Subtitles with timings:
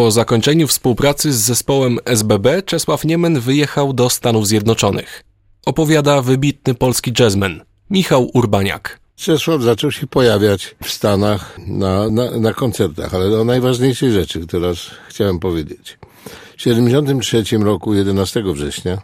[0.00, 5.24] Po zakończeniu współpracy z zespołem SBB Czesław Niemen wyjechał do Stanów Zjednoczonych.
[5.66, 9.00] Opowiada wybitny polski jazzman Michał Urbaniak.
[9.16, 14.72] Czesław zaczął się pojawiać w Stanach na, na, na koncertach, ale o najważniejszej rzeczy, którą
[15.08, 15.98] chciałem powiedzieć.
[16.24, 18.98] W 1973 roku, 11 września,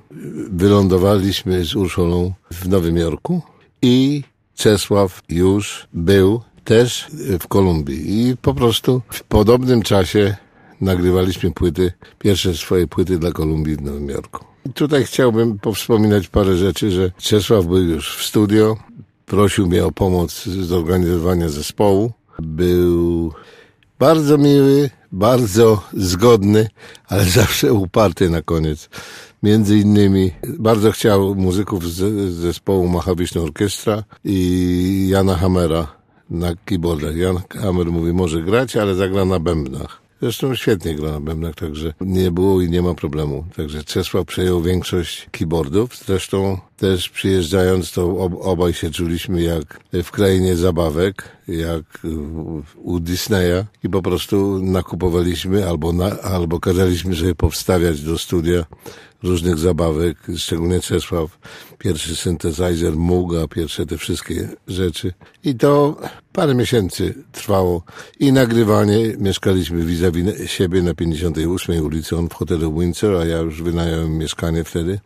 [0.50, 3.42] wylądowaliśmy z Urszulą w Nowym Jorku
[3.82, 4.22] i
[4.54, 7.06] Czesław już był też
[7.40, 8.28] w Kolumbii.
[8.30, 10.36] I po prostu w podobnym czasie
[10.80, 14.44] nagrywaliśmy płyty, pierwsze swoje płyty dla Kolumbii w Nowym Jorku.
[14.75, 18.76] Tutaj chciałbym powspominać parę rzeczy, że Czesław był już w studio,
[19.26, 22.12] prosił mnie o pomoc z zorganizowania zespołu.
[22.39, 23.32] Był
[23.99, 26.68] bardzo miły, bardzo zgodny,
[27.08, 28.88] ale zawsze uparty na koniec.
[29.43, 35.97] Między innymi bardzo chciał muzyków z zespołu Mahawiśna Orkiestra i Jana Hamera
[36.30, 37.16] na keyboardach.
[37.16, 40.05] Jan Hammer mówi, może grać, ale zagra na bębnach.
[40.22, 43.44] Zresztą świetnie gra na bębnach, także nie było i nie ma problemu.
[43.56, 45.96] Także Czesław przejął większość keyboardów.
[46.06, 51.84] Zresztą też przyjeżdżając, to obaj się czuliśmy jak w krainie zabawek, jak
[52.77, 58.64] u Disneya i po prostu nakupowaliśmy albo, na, albo kazaliśmy sobie powstawiać do studia
[59.22, 61.38] różnych zabawek, szczególnie Czesław,
[61.78, 65.12] pierwszy synthesizer, Muga, pierwsze te wszystkie rzeczy.
[65.44, 65.97] I to
[66.32, 67.82] parę miesięcy trwało
[68.20, 68.98] i nagrywanie.
[69.19, 74.64] Mieszkaliśmy vis-a-vis siebie na 58 ulicy, on w hotelu Windsor, a ja już wynająłem mieszkanie
[74.64, 75.00] wtedy.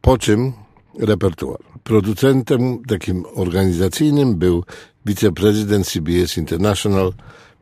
[0.00, 0.52] Po czym
[0.98, 1.58] repertuar.
[1.84, 4.64] Producentem takim organizacyjnym był
[5.06, 7.12] wiceprezydent CBS International,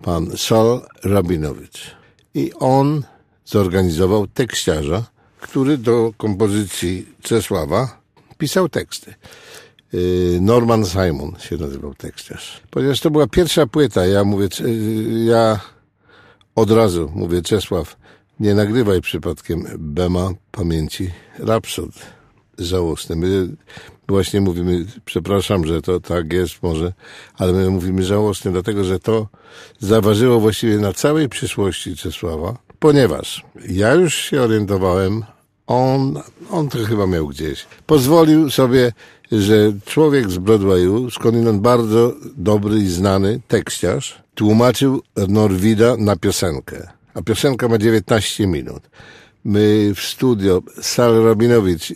[0.02, 1.96] pan Sal Rabinowicz.
[2.34, 3.02] I on
[3.44, 5.04] zorganizował tekściarza,
[5.40, 8.00] który do kompozycji Czesława
[8.38, 9.14] pisał teksty.
[9.94, 12.60] Y, Norman Simon się nazywał tekściarz.
[12.70, 14.48] Ponieważ to była pierwsza płyta, ja mówię,
[15.26, 15.60] ja
[16.54, 17.96] od razu mówię, Czesław,
[18.40, 22.19] nie nagrywaj przypadkiem Bema pamięci Rhapsody
[22.66, 23.16] żałosne.
[23.16, 23.48] My
[24.08, 26.92] właśnie mówimy, przepraszam, że to tak jest może,
[27.38, 29.28] ale my mówimy żałosne, dlatego że to
[29.78, 35.24] zaważyło właściwie na całej przyszłości Czesława, ponieważ ja już się orientowałem,
[35.66, 37.66] on, on to chyba miał gdzieś.
[37.86, 38.92] Pozwolił sobie,
[39.32, 46.88] że człowiek z Broadwayu, skądinąd bardzo dobry i znany tekściarz, tłumaczył Norwida na piosenkę.
[47.14, 48.82] A piosenka ma 19 minut
[49.44, 51.94] my w studio, Sal Rabinowicz i,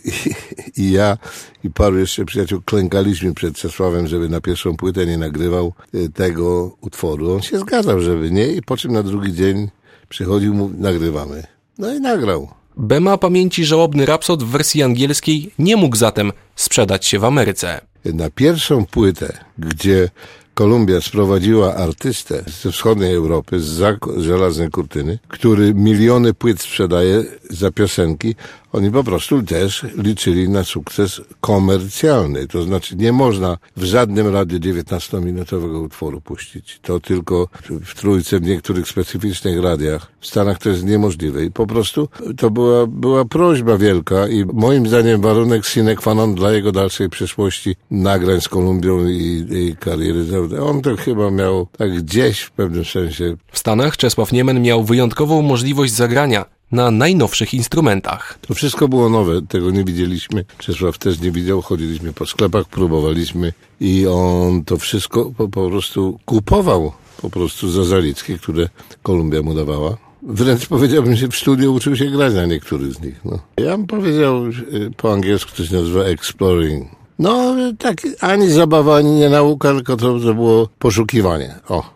[0.81, 1.17] i, ja
[1.63, 6.77] i paru jeszcze przyjaciół klękaliśmy przed Czesławem, żeby na pierwszą płytę nie nagrywał y, tego
[6.81, 7.33] utworu.
[7.33, 9.69] On się zgadzał, żeby nie i po czym na drugi dzień
[10.09, 11.43] przychodził mu, nagrywamy.
[11.77, 12.49] No i nagrał.
[12.77, 17.81] Bema pamięci żałobny Rapsod w wersji angielskiej nie mógł zatem sprzedać się w Ameryce.
[18.05, 20.09] Na pierwszą płytę, gdzie
[20.55, 23.83] Kolumbia sprowadziła artystę ze wschodniej Europy, z
[24.17, 28.35] żelaznej kurtyny, który miliony płyt sprzedaje za piosenki.
[28.75, 32.47] Oni po prostu też liczyli na sukces komercjalny.
[32.47, 36.79] To znaczy nie można w żadnym razie 19-minutowego utworu puścić.
[36.81, 37.47] To tylko
[37.85, 40.11] w trójce, w niektórych specyficznych radiach.
[40.19, 41.45] W Stanach to jest niemożliwe.
[41.45, 46.35] I po prostu to była, była prośba wielka i moim zdaniem warunek sine qua non
[46.35, 50.25] dla jego dalszej przyszłości nagrań z Kolumbią i, i kariery.
[50.61, 53.37] On to chyba miał tak gdzieś w pewnym sensie.
[53.51, 58.39] W Stanach Czesław Niemen miał wyjątkową możliwość zagrania na najnowszych instrumentach.
[58.47, 60.45] To wszystko było nowe, tego nie widzieliśmy.
[60.57, 66.19] Czesław też nie widział, chodziliśmy po sklepach, próbowaliśmy i on to wszystko po, po prostu
[66.25, 68.69] kupował po prostu za zaliczki, które
[69.03, 69.97] Kolumbia mu dawała.
[70.23, 73.21] Wręcz powiedziałbym, że w studiu uczył się grać na niektórych z nich.
[73.25, 73.39] No.
[73.57, 76.87] Ja bym powiedział y, po angielsku, to się nazywa exploring.
[77.19, 81.55] No, tak, ani zabawa, ani nie nauka, tylko to, to było poszukiwanie.
[81.69, 81.94] O.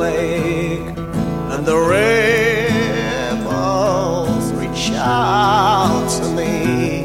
[0.00, 0.96] lake,
[1.52, 3.46] and the ripples
[4.54, 7.02] reach out to me.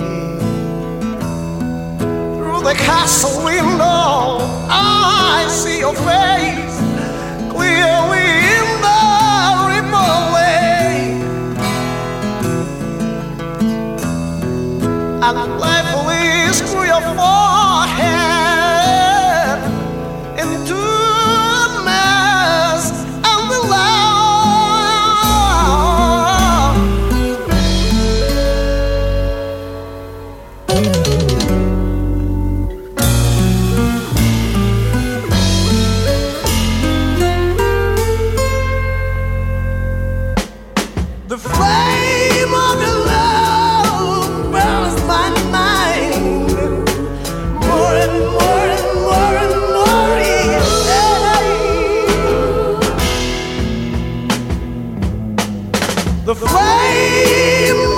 [2.37, 4.39] Through the castle window,
[4.69, 6.77] I see your face
[7.53, 9.03] clearly in the
[9.71, 11.19] ripple lake.
[15.27, 17.64] And playfully screw your phone.
[56.25, 57.94] the flame!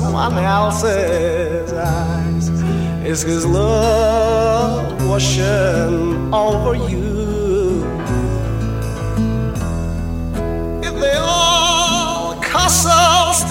[0.00, 2.48] someone else's eyes.
[3.04, 7.82] Is his love washing over you?
[10.88, 13.42] If they all cuss us,